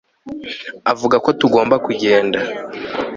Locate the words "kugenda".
1.85-2.39